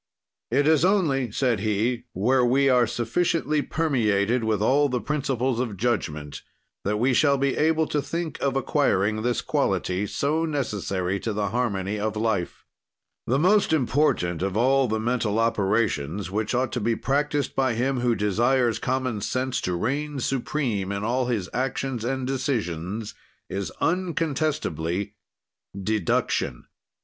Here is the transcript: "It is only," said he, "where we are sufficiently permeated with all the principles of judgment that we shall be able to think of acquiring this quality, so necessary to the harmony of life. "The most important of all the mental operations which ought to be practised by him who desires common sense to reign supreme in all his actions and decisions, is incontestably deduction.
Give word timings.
"It 0.49 0.65
is 0.67 0.83
only," 0.83 1.29
said 1.31 1.59
he, 1.59 2.05
"where 2.13 2.43
we 2.43 2.69
are 2.69 2.87
sufficiently 2.87 3.61
permeated 3.61 4.43
with 4.43 4.59
all 4.59 4.89
the 4.89 4.99
principles 4.99 5.59
of 5.59 5.77
judgment 5.77 6.41
that 6.83 6.97
we 6.97 7.13
shall 7.13 7.37
be 7.37 7.55
able 7.55 7.85
to 7.89 8.01
think 8.01 8.41
of 8.41 8.55
acquiring 8.55 9.21
this 9.21 9.41
quality, 9.41 10.07
so 10.07 10.43
necessary 10.43 11.19
to 11.19 11.33
the 11.33 11.49
harmony 11.49 11.99
of 11.99 12.15
life. 12.15 12.65
"The 13.27 13.37
most 13.37 13.71
important 13.73 14.41
of 14.41 14.57
all 14.57 14.87
the 14.87 14.99
mental 14.99 15.37
operations 15.37 16.31
which 16.31 16.55
ought 16.55 16.71
to 16.71 16.81
be 16.81 16.95
practised 16.95 17.55
by 17.55 17.75
him 17.75 17.99
who 17.99 18.15
desires 18.15 18.79
common 18.79 19.21
sense 19.21 19.61
to 19.61 19.75
reign 19.75 20.19
supreme 20.19 20.91
in 20.91 21.03
all 21.03 21.27
his 21.27 21.47
actions 21.53 22.03
and 22.03 22.25
decisions, 22.25 23.13
is 23.49 23.71
incontestably 23.79 25.13
deduction. 25.79 26.65